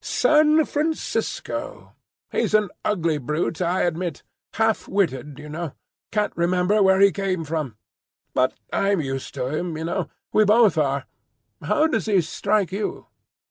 [0.03, 1.93] "San Francisco.
[2.31, 4.23] He's an ugly brute, I admit.
[4.55, 5.73] Half witted, you know.
[6.11, 7.77] Can't remember where he came from.
[8.33, 10.09] But I'm used to him, you know.
[10.33, 11.05] We both are.
[11.61, 13.05] How does he strike you?"